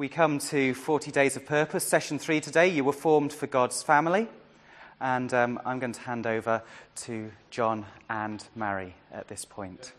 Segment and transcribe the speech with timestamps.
[0.00, 2.68] We come to 40 Days of Purpose, session three today.
[2.68, 4.28] You were formed for God's family.
[4.98, 6.62] And um, I'm going to hand over
[7.02, 9.92] to John and Mary at this point.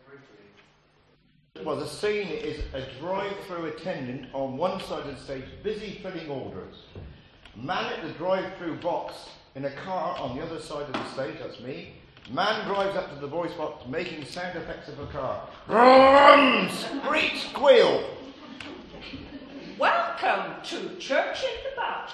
[1.64, 6.32] Well, the scene is a drive-through attendant on one side of the stage, busy filling
[6.32, 6.78] orders.
[7.56, 9.14] Man at the drive-through box
[9.54, 11.94] in a car on the other side of the stage, that's me.
[12.32, 15.48] Man drives up to the voice box, making sound effects of a car.
[15.68, 18.04] Rum, screech, squeal.
[20.22, 22.14] Welcome to Church in the Box,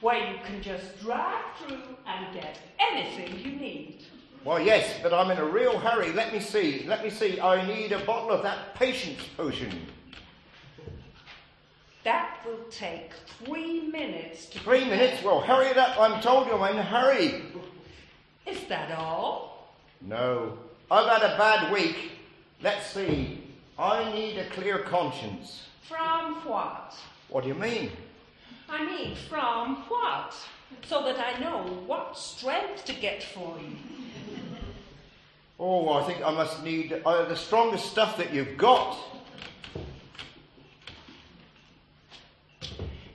[0.00, 4.04] where you can just drive through and get anything you need.
[4.44, 6.12] Well, yes, but I'm in a real hurry.
[6.12, 6.84] Let me see.
[6.86, 7.40] Let me see.
[7.40, 9.86] I need a bottle of that patience potion.
[12.04, 13.12] That will take
[13.44, 14.60] three minutes to.
[14.60, 15.22] Three minutes?
[15.22, 16.00] Well, hurry it up.
[16.00, 17.42] I'm told you I'm in a hurry.
[18.46, 19.74] Is that all?
[20.00, 20.58] No.
[20.90, 22.12] I've had a bad week.
[22.62, 23.42] Let's see.
[23.78, 25.66] I need a clear conscience.
[25.82, 26.94] From what?
[27.34, 27.90] What do you mean?
[28.68, 30.36] I mean, from what?
[30.86, 33.74] So that I know what strength to get for you.
[35.58, 38.96] Oh, I think I must need uh, the strongest stuff that you've got.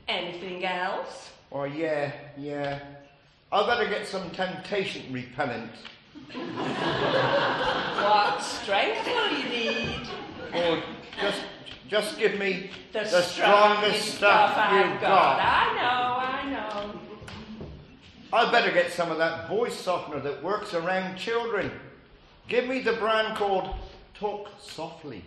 [0.10, 1.30] Anything else?
[1.50, 2.80] Oh, yeah, yeah.
[3.54, 5.72] I better get some temptation repellent.
[8.04, 10.08] What strength will you need?
[10.54, 10.84] Or
[11.22, 11.42] just,
[11.90, 15.38] just give me The, the strongest stuff I've you've got.
[15.38, 15.40] got.
[15.42, 17.00] I know, I know.
[18.32, 21.72] I better get some of that voice softener that works around children.
[22.48, 23.74] Give me the brand called
[24.14, 25.24] Talk Softly.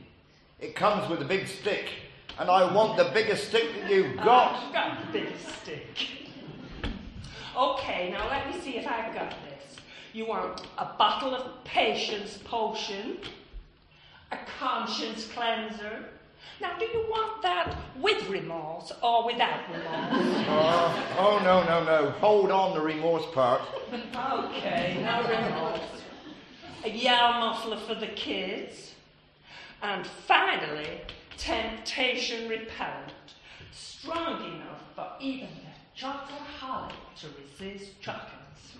[0.60, 1.86] It comes with a big stick,
[2.38, 4.62] and I want the biggest stick that you've got.
[4.66, 6.08] I've got the biggest stick.
[7.56, 9.76] Okay, now let me see if I've got this.
[10.12, 13.18] You want a bottle of patience potion,
[14.30, 16.04] a conscience cleanser.
[16.60, 20.46] Now, do you want that with remorse or without remorse?
[20.48, 22.10] Oh, oh, no, no, no.
[22.12, 23.62] Hold on the remorse part.
[23.92, 25.80] okay, no remorse.
[26.84, 28.92] A yarn muffler for the kids.
[29.82, 31.00] And finally,
[31.36, 33.12] temptation repellent.
[33.72, 38.76] Strong enough for even the chocoholic to resist chocolates.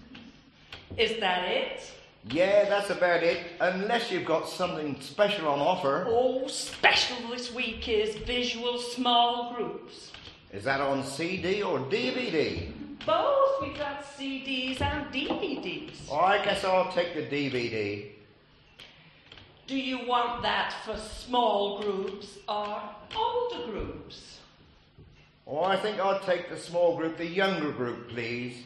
[0.96, 1.92] Is that it?
[2.30, 3.38] Yeah, that's about it.
[3.60, 6.04] Unless you've got something special on offer.
[6.08, 10.12] Oh, special this week is visual small groups.
[10.52, 12.70] Is that on CD or DVD?
[13.04, 16.08] Both we've got CDs and DVDs.
[16.10, 18.10] Oh, I guess I'll take the DVD.
[19.66, 22.82] Do you want that for small groups or
[23.16, 24.38] older groups?
[25.46, 28.62] Oh, I think I'll take the small group, the younger group, please.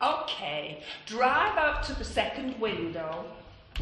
[0.00, 3.24] Okay, drive up to the second window.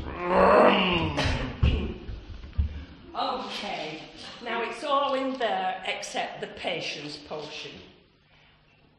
[3.14, 4.00] okay,
[4.42, 7.72] now it's all in there except the patience potion.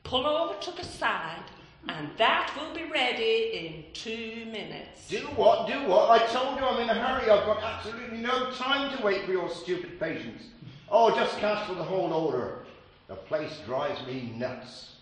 [0.03, 1.44] Pull over to the side,
[1.89, 5.07] and that will be ready in two minutes.
[5.09, 5.67] Do what?
[5.67, 6.11] Do what?
[6.11, 7.31] I told you I'm in a hurry.
[7.31, 10.44] I've got absolutely no time to wait for your stupid patience.
[10.88, 12.59] Oh, just cancel the whole order.
[13.07, 14.96] The place drives me nuts.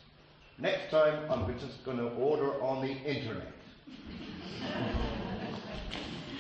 [0.58, 3.52] Next time, I'm just going to order on the internet.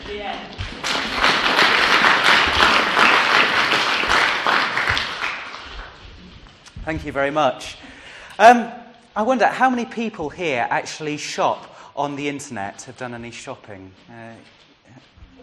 [0.09, 0.51] Yeah.
[6.85, 7.77] Thank you very much.
[8.39, 8.71] Um,
[9.17, 13.91] I wonder how many people here actually shop on the internet, have done any shopping?
[14.09, 14.33] Uh,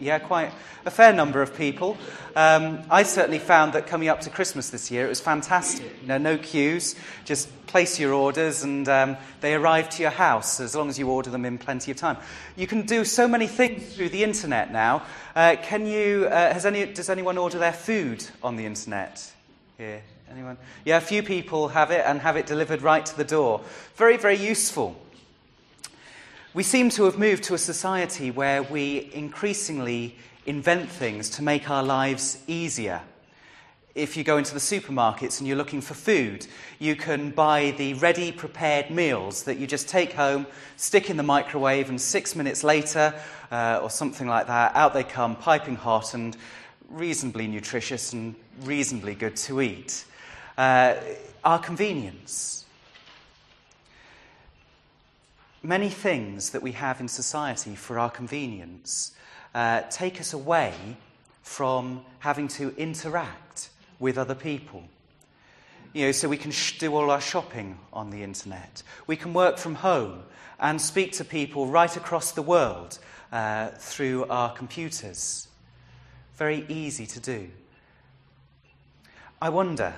[0.03, 0.53] yeah, quite
[0.85, 1.97] a fair number of people.
[2.35, 6.05] Um, I certainly found that coming up to Christmas this year, it was fantastic.
[6.05, 10.75] Know, no queues, just place your orders and um, they arrive to your house as
[10.75, 12.17] long as you order them in plenty of time.
[12.57, 15.05] You can do so many things through the internet now.
[15.37, 19.33] Uh, can you, uh, has any, does anyone order their food on the internet
[19.79, 20.03] here?
[20.31, 20.57] Anyone?
[20.85, 23.61] Yeah, a few people have it and have it delivered right to the door.
[23.97, 24.97] Very, very useful.
[26.55, 31.71] We seem to have moved to a society where we increasingly invent things to make
[31.71, 33.01] our lives easier.
[33.95, 36.47] If you go into the supermarkets and you're looking for food,
[36.79, 40.47] you can buy the ready prepared meals that you just take home,
[40.77, 43.15] stick in the microwave, and six minutes later,
[43.51, 46.37] uh, or something like that, out they come, piping hot and
[46.91, 48.35] reasonably nutritious and
[48.65, 50.05] reasonably good to eat.
[50.59, 50.97] Uh,
[51.45, 52.62] our convenience.
[55.65, 59.13] Many things that we have in society for our convenience
[59.55, 60.75] uh, take us away
[61.43, 63.71] from having to interact
[64.01, 64.83] with other people.
[65.93, 68.83] You know, so we can sh- do all our shopping on the internet.
[69.07, 70.25] We can work from home
[70.59, 72.99] and speak to people right across the world
[73.31, 75.47] uh, through our computers.
[76.35, 77.49] Very easy to do.
[79.41, 79.95] I wonder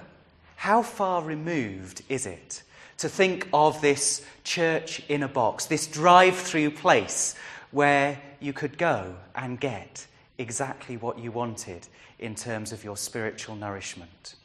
[0.57, 2.63] how far removed is it
[3.05, 7.35] to think of this church in a box, this drive through place
[7.71, 10.07] where you could go and get
[10.39, 11.87] exactly what you wanted
[12.19, 14.37] in terms of your spiritual nourishment?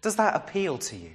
[0.00, 1.10] Does that appeal to you?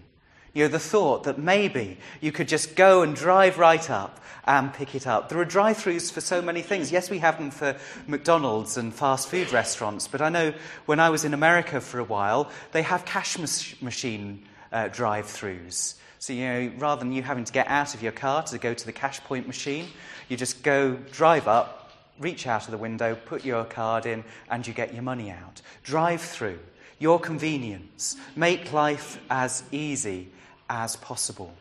[0.53, 4.73] You know, the thought that maybe you could just go and drive right up and
[4.73, 5.29] pick it up.
[5.29, 6.91] There are drive throughs for so many things.
[6.91, 7.77] Yes, we have them for
[8.07, 10.53] McDonald's and fast food restaurants, but I know
[10.85, 13.37] when I was in America for a while, they have cash
[13.81, 14.43] machine
[14.73, 15.95] uh, drive throughs.
[16.19, 18.73] So, you know, rather than you having to get out of your car to go
[18.73, 19.87] to the cash point machine,
[20.29, 24.65] you just go, drive up, reach out of the window, put your card in, and
[24.65, 25.61] you get your money out.
[25.83, 26.59] Drive through,
[26.99, 28.17] your convenience.
[28.35, 30.29] Make life as easy
[30.69, 31.53] as possible.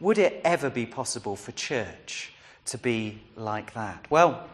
[0.00, 2.32] Would it ever be possible for church
[2.66, 4.06] to be like that?
[4.10, 4.46] Well,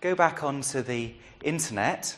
[0.00, 2.16] go back onto the internet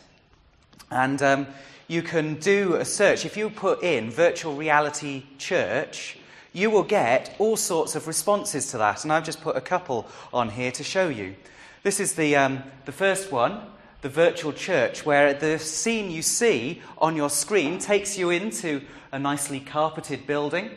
[0.90, 1.46] and um,
[1.88, 3.24] you can do a search.
[3.24, 6.18] If you put in virtual reality church,
[6.54, 9.02] you will get all sorts of responses to that.
[9.02, 11.34] And I've just put a couple on here to show you.
[11.82, 13.60] This is the, um, the first one,
[14.00, 19.18] the virtual church, where the scene you see on your screen takes you into a
[19.18, 20.70] nicely carpeted building.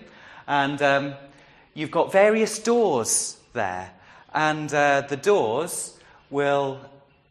[0.47, 1.13] And um,
[1.75, 3.91] you've got various doors there.
[4.33, 5.95] And uh, the doors
[6.31, 6.79] will,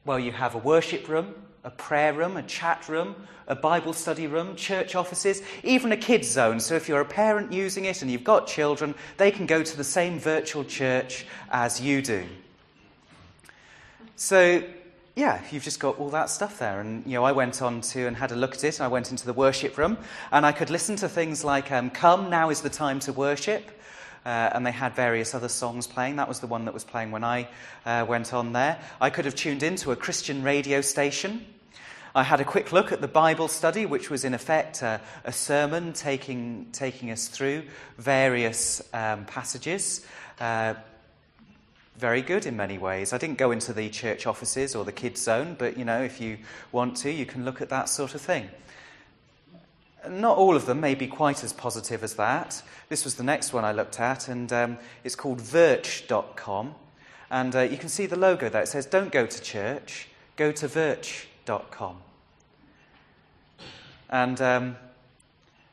[0.05, 1.35] well, you have a worship room,
[1.67, 3.17] a prayer room, a chat room,
[3.49, 6.61] a Bible study room, church offices, even a kids zone.
[6.61, 9.77] So if you're a parent using it and you've got children, they can go to
[9.77, 12.25] the same virtual church as you do.
[14.15, 14.63] So
[15.17, 16.81] yeah, you've just got all that stuff there.
[16.81, 18.81] And, you know, I went on to and had a look at it.
[18.81, 19.99] I went into the worship room
[20.31, 23.71] and I could listen to things like um, Come, Now is the Time to Worship.
[24.25, 26.17] Uh, and they had various other songs playing.
[26.17, 27.49] That was the one that was playing when I
[27.85, 28.79] uh, went on there.
[29.01, 31.47] I could have tuned into a Christian radio station.
[32.17, 35.33] I had a quick look at the Bible study, which was in effect a, a
[35.33, 37.65] sermon taking, taking us through
[37.99, 40.07] various um, passages.
[40.41, 40.73] Uh,
[41.99, 43.13] very good in many ways.
[43.13, 46.19] I didn't go into the church offices or the kids zone, but you know, if
[46.19, 46.39] you
[46.73, 48.49] want to, you can look at that sort of thing.
[50.09, 52.63] Not all of them may be quite as positive as that.
[52.89, 56.77] This was the next one I looked at, and um, it's called Virch.com.
[57.31, 58.63] And uh, you can see the logo there.
[58.63, 60.67] It says, Don't go to church, go to
[61.47, 61.97] Virch.com.
[64.09, 64.77] And um,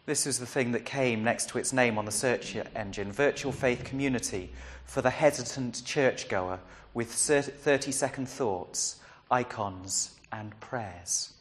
[0.05, 3.51] this is the thing that came next to its name on the search engine Virtual
[3.51, 4.51] Faith Community
[4.85, 6.59] for the hesitant churchgoer
[6.93, 8.99] with 30 second thoughts,
[9.29, 11.33] icons, and prayers.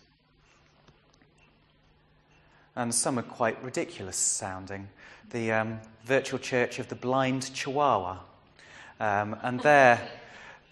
[2.75, 4.89] And some are quite ridiculous sounding.
[5.31, 8.19] The um, virtual church of the blind Chihuahua.
[8.99, 10.01] Um, and their,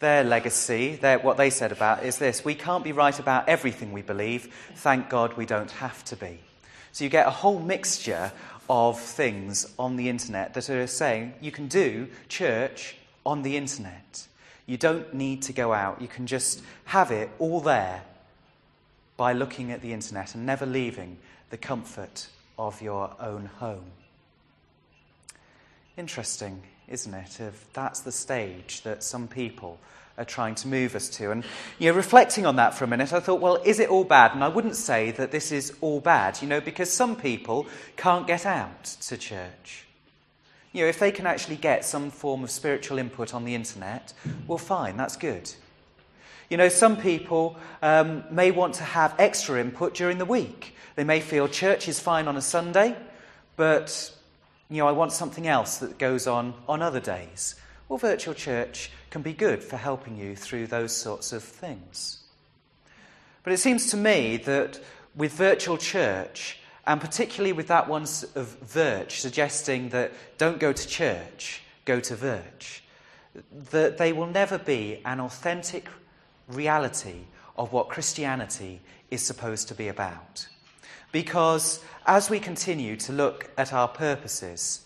[0.00, 3.92] their legacy, their, what they said about is this we can't be right about everything
[3.92, 4.52] we believe.
[4.74, 6.40] Thank God we don't have to be.
[6.92, 8.32] So you get a whole mixture
[8.68, 14.26] of things on the internet that are saying you can do church on the internet.
[14.66, 16.00] You don't need to go out.
[16.00, 18.02] You can just have it all there
[19.16, 21.18] by looking at the internet and never leaving
[21.50, 23.90] the comfort of your own home.
[25.96, 27.40] Interesting, isn't it?
[27.40, 29.78] If that's the stage that some people
[30.18, 31.30] are trying to move us to.
[31.30, 31.44] And,
[31.78, 34.34] you know, reflecting on that for a minute, I thought, well, is it all bad?
[34.34, 37.66] And I wouldn't say that this is all bad, you know, because some people
[37.96, 39.86] can't get out to church.
[40.72, 44.12] You know, if they can actually get some form of spiritual input on the internet,
[44.46, 45.50] well, fine, that's good.
[46.50, 50.74] You know, some people um, may want to have extra input during the week.
[50.96, 52.96] They may feel church is fine on a Sunday,
[53.56, 54.14] but,
[54.70, 57.56] you know, I want something else that goes on on other days.
[57.88, 62.22] Well, virtual church can be good for helping you through those sorts of things.
[63.42, 64.80] But it seems to me that
[65.16, 70.88] with virtual church, and particularly with that one of Virch suggesting that don't go to
[70.88, 72.80] church, go to Virch,
[73.70, 75.88] that they will never be an authentic
[76.48, 77.22] reality
[77.56, 80.46] of what Christianity is supposed to be about.
[81.12, 84.82] Because as we continue to look at our purposes,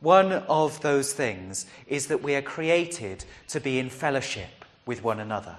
[0.00, 5.20] one of those things is that we are created to be in fellowship with one
[5.20, 5.56] another.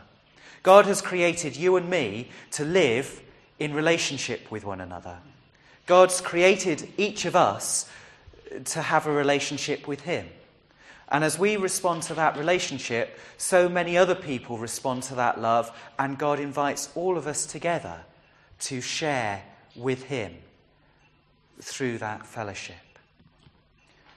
[0.64, 3.22] God has created you and me to live
[3.60, 5.18] in relationship with one another.
[5.86, 7.90] God's created each of us
[8.66, 10.28] to have a relationship with Him.
[11.10, 15.72] And as we respond to that relationship, so many other people respond to that love,
[16.00, 18.02] and God invites all of us together
[18.62, 19.44] to share
[19.76, 20.34] with Him
[21.62, 22.76] through that fellowship.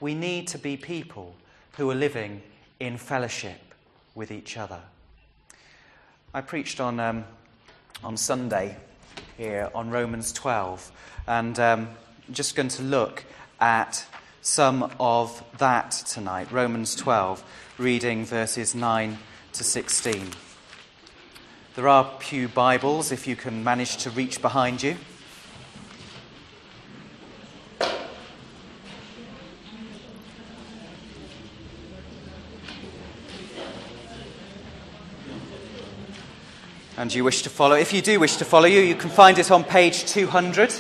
[0.01, 1.35] We need to be people
[1.77, 2.43] who are living
[2.81, 3.61] in fellowship
[4.15, 4.81] with each other.
[6.35, 7.25] I preached on, um,
[8.05, 8.77] on Sunday
[9.37, 10.93] here on Romans 12,
[11.27, 11.89] and um,
[12.29, 13.25] I'm just going to look
[13.61, 14.05] at
[14.43, 16.53] some of that tonight.
[16.53, 17.43] Romans 12,
[17.79, 19.19] reading verses 9
[19.53, 20.29] to 16.
[21.75, 24.97] There are Pew Bibles if you can manage to reach behind you.
[36.97, 37.77] And you wish to follow.
[37.77, 40.75] If you do wish to follow you, you can find it on page 200.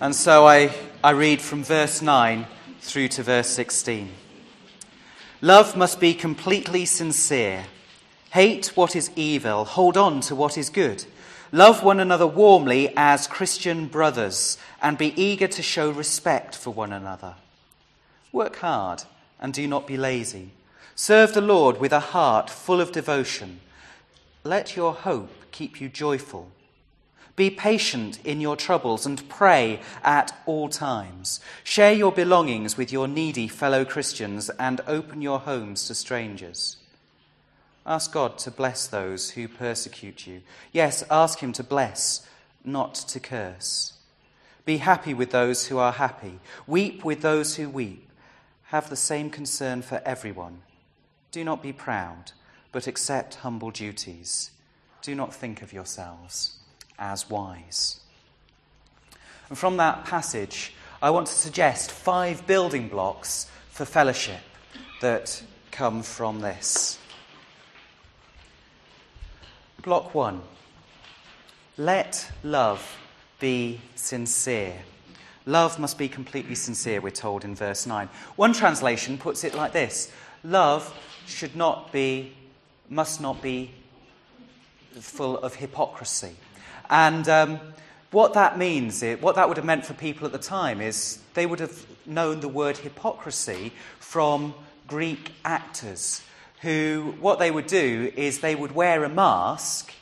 [0.00, 2.44] And so I, I read from verse 9
[2.80, 4.10] through to verse 16.
[5.40, 7.66] Love must be completely sincere.
[8.32, 11.04] Hate what is evil, hold on to what is good.
[11.52, 16.94] Love one another warmly as Christian brothers, and be eager to show respect for one
[16.94, 17.34] another.
[18.32, 19.02] Work hard
[19.38, 20.52] and do not be lazy.
[20.94, 23.60] Serve the Lord with a heart full of devotion.
[24.44, 26.50] Let your hope keep you joyful.
[27.36, 31.40] Be patient in your troubles and pray at all times.
[31.64, 36.78] Share your belongings with your needy fellow Christians and open your homes to strangers.
[37.84, 40.42] Ask God to bless those who persecute you.
[40.72, 42.26] Yes, ask Him to bless,
[42.64, 43.94] not to curse.
[44.64, 46.38] Be happy with those who are happy.
[46.66, 48.08] Weep with those who weep.
[48.66, 50.62] Have the same concern for everyone.
[51.32, 52.32] Do not be proud,
[52.70, 54.50] but accept humble duties.
[55.02, 56.58] Do not think of yourselves
[56.98, 58.00] as wise.
[59.48, 60.72] And from that passage,
[61.02, 64.40] I want to suggest five building blocks for fellowship
[65.00, 66.98] that come from this.
[69.82, 70.42] Block one
[71.76, 72.96] let love
[73.40, 74.74] be sincere.
[75.44, 78.08] Love must be completely sincere, we're told in verse 9.
[78.36, 80.12] One translation puts it like this
[80.44, 80.94] Love
[81.26, 82.32] should not be,
[82.88, 83.72] must not be
[84.92, 86.36] full of hypocrisy.
[86.88, 87.60] And um,
[88.12, 91.46] what that means, what that would have meant for people at the time is they
[91.46, 94.54] would have known the word hypocrisy from
[94.86, 96.22] Greek actors
[96.62, 99.92] who, what they would do is they would wear a mask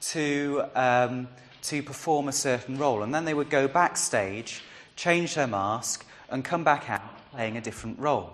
[0.00, 1.28] to, um,
[1.62, 3.02] to perform a certain role.
[3.02, 4.62] And then they would go backstage,
[4.96, 8.30] change their mask, and come back out playing a different role.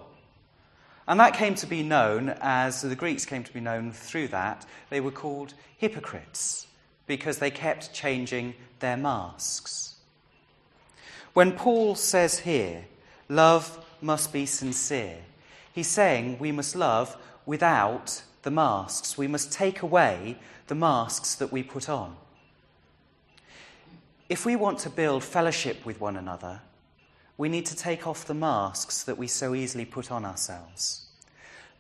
[1.07, 4.67] And that came to be known as, the Greeks came to be known through that,
[4.91, 6.67] they were called hypocrites
[7.07, 9.95] because they kept changing their masks.
[11.35, 12.85] When Paul says here,
[13.29, 15.19] love must be sincere,
[15.73, 17.17] he's saying we must love
[17.51, 19.19] without the masks.
[19.19, 20.39] We must take away
[20.69, 22.17] the masks that we put on.
[24.29, 26.61] If we want to build fellowship with one another,
[27.37, 31.09] we need to take off the masks that we so easily put on ourselves.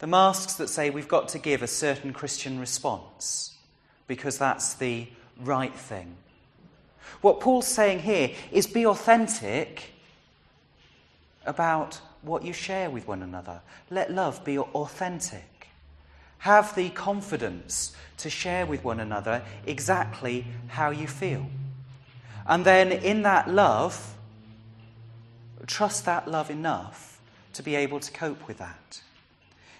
[0.00, 3.56] The masks that say we've got to give a certain Christian response
[4.08, 5.06] because that's the
[5.38, 6.16] right thing.
[7.20, 9.92] What Paul's saying here is be authentic
[11.46, 13.60] about what you share with one another.
[13.88, 15.44] Let love be authentic.
[16.40, 21.46] Have the confidence to share with one another exactly how you feel.
[22.46, 24.16] And then, in that love,
[25.66, 27.20] trust that love enough
[27.52, 29.00] to be able to cope with that.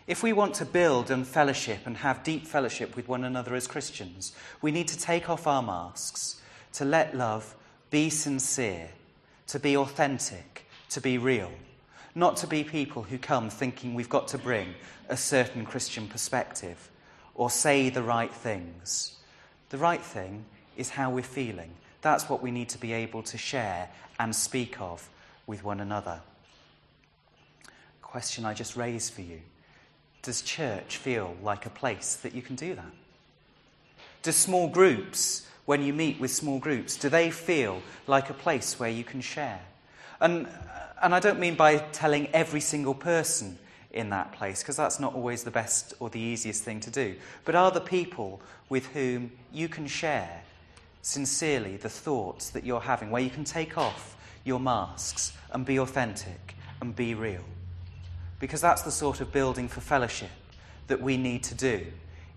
[0.07, 3.67] If we want to build and fellowship and have deep fellowship with one another as
[3.67, 6.41] Christians, we need to take off our masks,
[6.75, 7.55] to let love
[7.91, 8.91] be sincere,
[9.49, 11.53] to be authentic, to be real,
[12.15, 14.75] not to be people who come thinking we've got to bring
[15.09, 16.91] a certain Christian perspective
[17.35, 19.17] or say the right things.
[19.71, 20.45] The right thing
[20.77, 21.71] is how we're feeling.
[22.03, 23.89] That's what we need to be able to share
[24.19, 25.09] and speak of
[25.47, 26.21] with one another.
[28.03, 29.41] Question I just raised for you
[30.23, 32.93] does church feel like a place that you can do that?
[34.23, 38.79] Do small groups, when you meet with small groups, do they feel like a place
[38.79, 39.61] where you can share?
[40.21, 40.47] And,
[41.03, 43.59] and I don't mean by telling every single person
[43.91, 47.17] in that place, because that's not always the best or the easiest thing to do.
[47.45, 50.43] But are the people with whom you can share
[51.03, 55.79] sincerely the thoughts that you're having, where you can take off your masks and be
[55.79, 57.45] authentic and be real?
[58.41, 60.31] because that's the sort of building for fellowship
[60.89, 61.87] that we need to do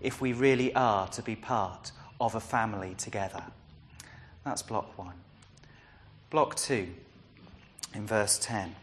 [0.00, 3.42] if we really are to be part of a family together.
[4.44, 5.14] That's block one.
[6.30, 6.88] Block two,
[7.94, 8.74] in verse 10.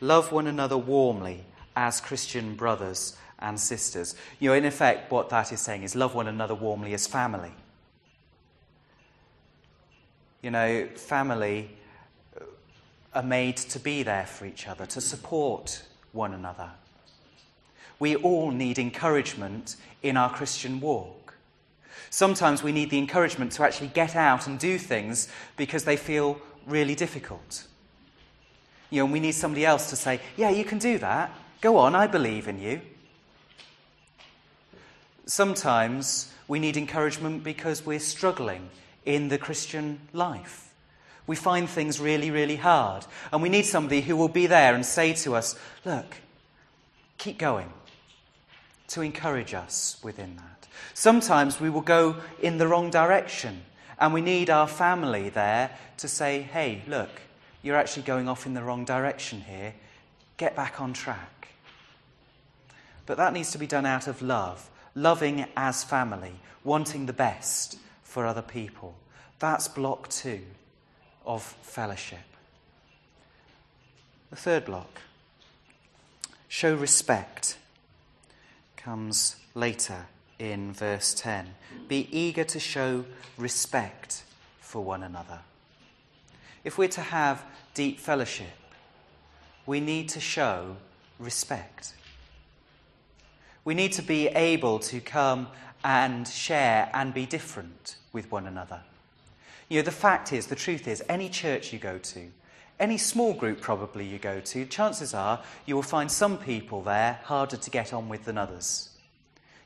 [0.00, 4.14] Love one another warmly as Christian brothers and sisters.
[4.40, 7.52] You know, in effect, what that is saying is love one another warmly as family.
[10.42, 11.70] You know, family
[13.14, 16.70] are made to be there for each other, to support one another.
[17.98, 21.34] We all need encouragement in our Christian walk.
[22.10, 26.38] Sometimes we need the encouragement to actually get out and do things because they feel
[26.66, 27.66] really difficult.
[28.90, 31.30] You know, and we need somebody else to say, Yeah, you can do that.
[31.60, 32.80] Go on, I believe in you.
[35.26, 38.70] Sometimes we need encouragement because we're struggling
[39.04, 40.72] in the Christian life.
[41.26, 43.04] We find things really, really hard.
[43.32, 46.16] And we need somebody who will be there and say to us, Look,
[47.18, 47.72] keep going,
[48.88, 50.68] to encourage us within that.
[50.94, 53.62] Sometimes we will go in the wrong direction.
[53.98, 57.10] And we need our family there to say, Hey, look,
[57.62, 59.74] you're actually going off in the wrong direction here.
[60.36, 61.48] Get back on track.
[63.06, 66.32] But that needs to be done out of love, loving as family,
[66.64, 68.94] wanting the best for other people.
[69.38, 70.40] That's block two
[71.24, 72.18] of fellowship.
[74.30, 75.02] The third block,
[76.48, 77.58] show respect,
[78.76, 80.06] comes later
[80.38, 81.54] in verse 10.
[81.88, 83.04] Be eager to show
[83.36, 84.24] respect
[84.60, 85.40] for one another.
[86.64, 88.48] If we're to have deep fellowship,
[89.66, 90.76] we need to show
[91.18, 91.94] respect.
[93.64, 95.48] We need to be able to come
[95.84, 98.80] and share and be different with one another.
[99.68, 102.28] You know, the fact is, the truth is, any church you go to,
[102.78, 107.20] any small group probably you go to, chances are you will find some people there
[107.24, 108.90] harder to get on with than others.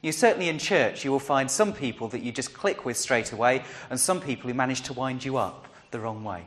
[0.02, 3.32] You certainly in church, you will find some people that you just click with straight
[3.32, 6.46] away, and some people who manage to wind you up the wrong way.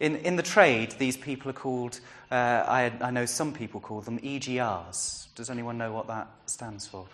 [0.00, 2.00] In, in the trade, these people are called,
[2.30, 5.26] uh, I, I know some people call them EGRs.
[5.34, 7.06] Does anyone know what that stands for?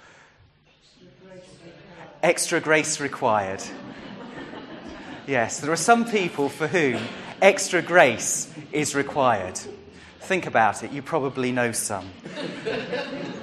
[2.23, 3.63] Extra grace required.
[5.27, 7.03] yes, there are some people for whom
[7.43, 9.59] extra grace is required.
[10.21, 12.09] Think about it, you probably know some.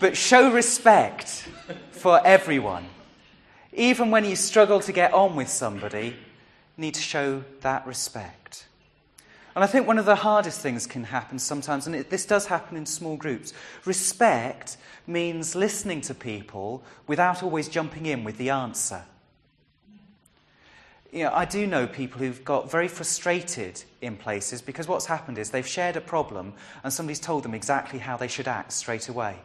[0.00, 1.48] but show respect
[1.90, 2.86] for everyone.
[3.72, 6.14] Even when you struggle to get on with somebody, you
[6.76, 8.66] need to show that respect.
[9.54, 12.46] And I think one of the hardest things can happen sometimes, and it, this does
[12.46, 13.52] happen in small groups.
[13.84, 19.02] Respect means listening to people without always jumping in with the answer.
[21.10, 25.38] You know, I do know people who've got very frustrated in places because what's happened
[25.38, 26.52] is they've shared a problem
[26.84, 29.38] and somebody's told them exactly how they should act straight away.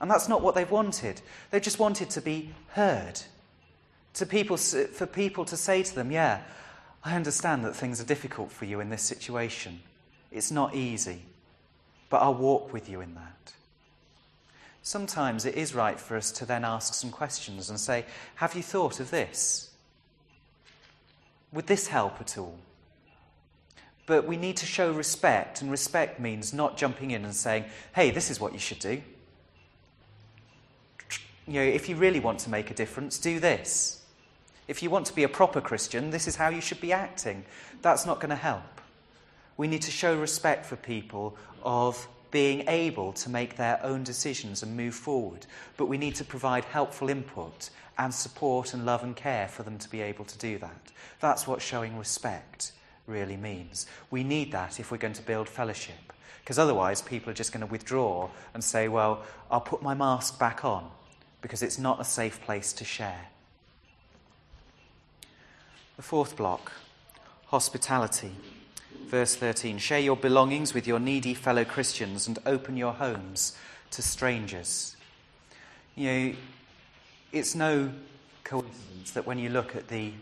[0.00, 1.20] And that's not what they've wanted.
[1.50, 3.20] They've just wanted to be heard.
[4.14, 6.42] To people, for people to say to them, Yeah,
[7.04, 9.80] I understand that things are difficult for you in this situation.
[10.32, 11.22] It's not easy,
[12.10, 13.52] but I'll walk with you in that.
[14.82, 18.04] Sometimes it is right for us to then ask some questions and say,
[18.36, 19.70] Have you thought of this?
[21.52, 22.58] Would this help at all?
[24.06, 28.10] But we need to show respect, and respect means not jumping in and saying, Hey,
[28.10, 29.02] this is what you should do.
[31.46, 34.02] You know, if you really want to make a difference, do this.
[34.66, 37.44] If you want to be a proper Christian, this is how you should be acting.
[37.82, 38.80] That's not going to help.
[39.56, 44.64] We need to show respect for people of being able to make their own decisions
[44.64, 45.46] and move forward.
[45.76, 49.78] But we need to provide helpful input and support and love and care for them
[49.78, 50.92] to be able to do that.
[51.20, 52.72] That's what showing respect
[53.06, 53.86] really means.
[54.10, 56.12] We need that if we're going to build fellowship.
[56.40, 60.40] Because otherwise, people are just going to withdraw and say, well, I'll put my mask
[60.40, 60.90] back on
[61.40, 63.28] because it's not a safe place to share.
[65.96, 66.72] The fourth block
[67.46, 68.32] hospitality.
[69.06, 73.56] Verse 13 Share your belongings with your needy fellow Christians and open your homes
[73.92, 74.96] to strangers.
[75.94, 76.34] You know,
[77.32, 77.92] it's no
[78.44, 80.12] coincidence that when you look at the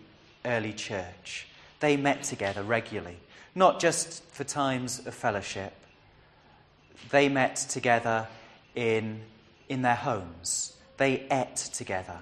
[0.44, 1.48] early church,
[1.80, 3.16] they met together regularly,
[3.54, 5.72] not just for times of fellowship,
[7.10, 8.28] they met together
[8.74, 9.20] in,
[9.68, 12.18] in their homes they ate together.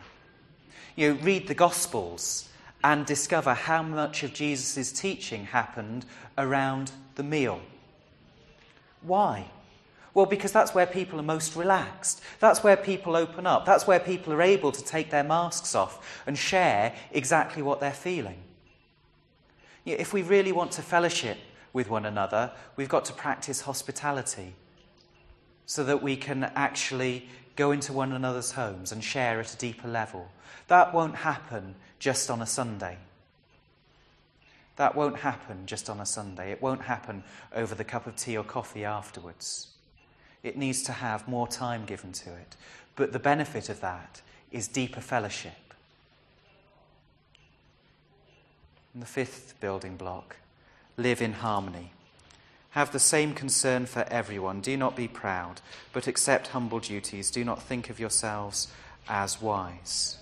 [0.96, 2.48] You know, read the Gospels
[2.84, 6.04] and discover how much of Jesus' teaching happened
[6.36, 7.60] around the meal.
[9.02, 9.46] Why?
[10.14, 12.20] Well, because that's where people are most relaxed.
[12.38, 13.64] That's where people open up.
[13.64, 17.92] That's where people are able to take their masks off and share exactly what they're
[17.92, 18.42] feeling.
[19.84, 21.38] if we really want to fellowship
[21.72, 24.54] with one another, we've got to practice hospitality
[25.64, 29.88] so that we can actually go into one another's homes and share at a deeper
[29.88, 30.28] level.
[30.68, 32.98] That won't happen just on a Sunday.
[34.76, 36.50] That won't happen just on a Sunday.
[36.50, 39.68] It won't happen over the cup of tea or coffee afterwards.
[40.42, 42.56] It needs to have more time given to it.
[42.96, 45.52] But the benefit of that is deeper fellowship.
[48.92, 50.36] And the fifth building block
[50.96, 51.92] live in harmony.
[52.72, 54.62] Have the same concern for everyone.
[54.62, 55.60] Do not be proud,
[55.92, 57.30] but accept humble duties.
[57.30, 58.68] Do not think of yourselves
[59.06, 60.16] as wise.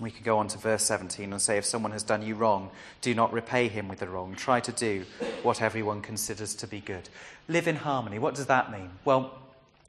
[0.00, 2.70] We could go on to verse 17 and say, If someone has done you wrong,
[3.02, 4.34] do not repay him with the wrong.
[4.34, 5.04] Try to do
[5.44, 7.08] what everyone considers to be good.
[7.46, 8.18] Live in harmony.
[8.18, 8.90] What does that mean?
[9.04, 9.38] Well,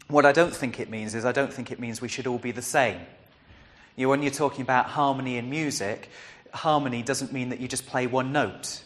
[0.09, 2.37] what I don't think it means is I don't think it means we should all
[2.37, 2.99] be the same.
[3.95, 6.09] You know, when you're talking about harmony in music,
[6.53, 8.83] harmony doesn't mean that you just play one note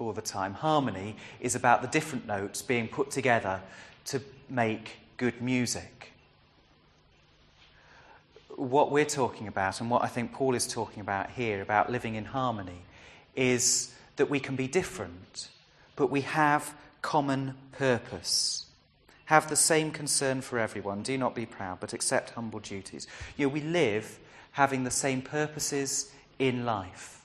[0.00, 0.54] all the time.
[0.54, 3.60] Harmony is about the different notes being put together
[4.06, 6.00] to make good music
[8.60, 12.14] what we're talking about and what I think Paul is talking about here about living
[12.14, 12.82] in harmony
[13.34, 15.48] is that we can be different,
[15.96, 18.66] but we have common purpose.
[19.26, 21.02] Have the same concern for everyone.
[21.02, 23.06] Do not be proud, but accept humble duties.
[23.38, 24.18] You know, we live
[24.52, 27.19] having the same purposes in life.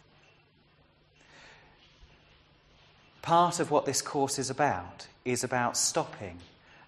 [3.25, 6.38] Part of what this course is about is about stopping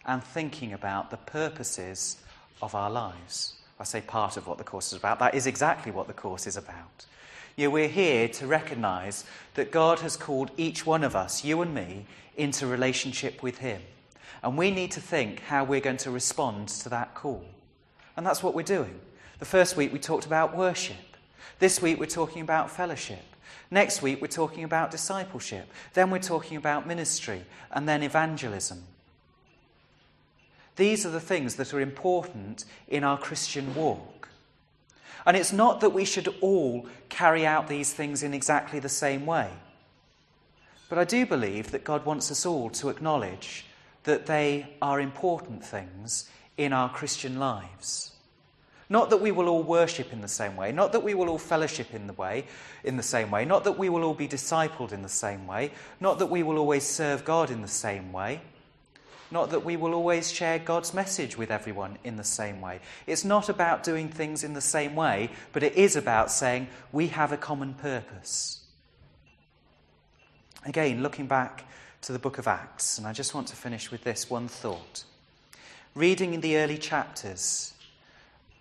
[0.05, 2.17] and thinking about the purposes
[2.61, 3.55] of our lives.
[3.79, 5.17] I say part of what the course is about.
[5.17, 7.07] That is exactly what the course is about.
[7.55, 11.59] You know, we're here to recognize that God has called each one of us, you
[11.63, 13.81] and me, into relationship with Him.
[14.43, 17.43] And we need to think how we're going to respond to that call.
[18.15, 18.99] And that's what we're doing.
[19.39, 20.97] The first week we talked about worship.
[21.57, 23.25] This week we're talking about fellowship.
[23.69, 25.67] Next week we're talking about discipleship.
[25.93, 28.83] Then we're talking about ministry and then evangelism.
[30.75, 34.29] These are the things that are important in our Christian walk.
[35.25, 39.25] And it's not that we should all carry out these things in exactly the same
[39.25, 39.49] way.
[40.87, 43.65] But I do believe that God wants us all to acknowledge
[44.03, 48.13] that they are important things in our Christian lives.
[48.89, 51.37] Not that we will all worship in the same way, not that we will all
[51.37, 52.45] fellowship in the way
[52.83, 55.71] in the same way, not that we will all be discipled in the same way,
[55.99, 58.41] not that we will always serve God in the same way.
[59.29, 62.79] Not that we will always share God's message with everyone in the same way.
[63.05, 67.07] It's not about doing things in the same way, but it is about saying we
[67.07, 68.61] have a common purpose.
[70.65, 71.65] Again, looking back
[72.03, 75.03] to the book of Acts, and I just want to finish with this one thought.
[75.93, 77.73] Reading in the early chapters,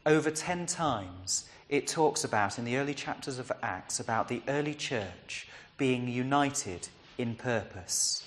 [0.06, 4.74] over 10 times, it talks about, in the early chapters of Acts, about the early
[4.74, 6.88] church being united
[7.18, 8.26] in purpose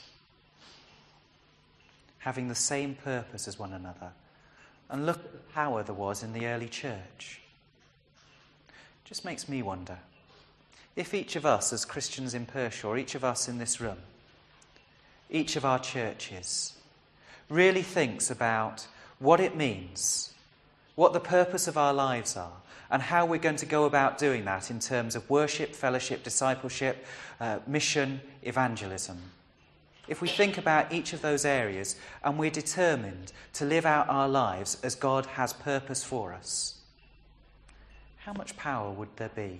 [2.20, 4.12] having the same purpose as one another.
[4.90, 7.42] And look at the power there was in the early church.
[9.06, 9.98] Just makes me wonder
[10.96, 13.98] if each of us, as Christians in Pershore, or each of us in this room,
[15.30, 16.74] each of our churches,
[17.50, 18.86] really thinks about
[19.20, 20.34] what it means,
[21.00, 22.58] what the purpose of our lives are,
[22.92, 27.06] and how we're going to go about doing that in terms of worship, fellowship, discipleship,
[27.40, 29.18] uh, mission, evangelism
[30.10, 34.28] if we think about each of those areas and we're determined to live out our
[34.28, 36.80] lives as God has purpose for us,
[38.18, 39.60] how much power would there be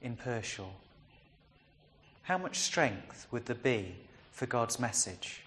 [0.00, 0.72] in Pershore?
[2.22, 3.96] How much strength would there be
[4.30, 5.42] for God's message?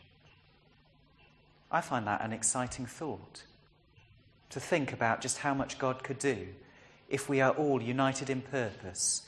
[1.71, 3.43] I find that an exciting thought
[4.51, 6.47] to think about just how much God could do
[7.09, 9.23] if we are all united in purpose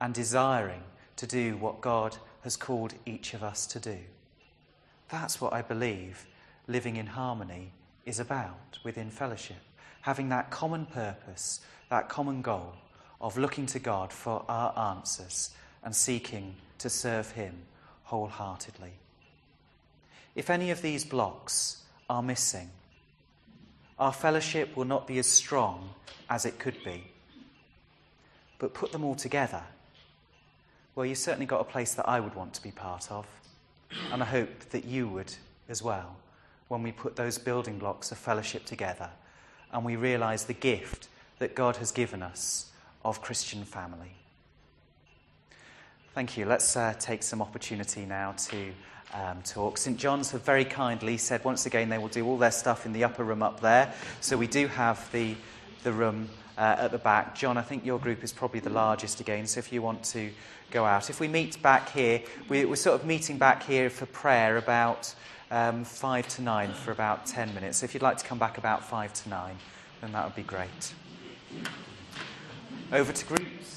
[0.00, 0.82] and desiring
[1.16, 3.98] to do what God has called each of us to do.
[5.08, 6.26] That's what I believe
[6.66, 7.72] living in harmony
[8.04, 9.56] is about within fellowship.
[10.02, 11.60] Having that common purpose,
[11.90, 12.74] that common goal
[13.20, 15.50] of looking to God for our answers
[15.82, 17.54] and seeking to serve Him
[18.04, 18.92] wholeheartedly.
[20.34, 22.70] If any of these blocks are missing,
[23.98, 25.90] our fellowship will not be as strong
[26.28, 27.04] as it could be.
[28.58, 29.62] But put them all together,
[30.94, 33.26] well, you've certainly got a place that I would want to be part of.
[34.12, 35.32] And I hope that you would
[35.68, 36.16] as well
[36.68, 39.10] when we put those building blocks of fellowship together
[39.72, 42.70] and we realize the gift that God has given us
[43.04, 44.14] of Christian family.
[46.16, 46.46] Thank you.
[46.46, 48.72] Let's uh, take some opportunity now to
[49.12, 49.76] um, talk.
[49.76, 49.98] St.
[49.98, 53.04] John's have very kindly said once again they will do all their stuff in the
[53.04, 53.92] upper room up there.
[54.22, 55.34] So we do have the,
[55.82, 57.34] the room uh, at the back.
[57.34, 60.30] John, I think your group is probably the largest again, so if you want to
[60.70, 61.10] go out.
[61.10, 65.14] If we meet back here, we, are sort of meeting back here for prayer about
[65.50, 67.76] um, 5 to 9 for about 10 minutes.
[67.76, 69.56] So if you'd like to come back about 5 to 9,
[70.00, 70.94] then that would be great.
[72.90, 73.75] Over to groups.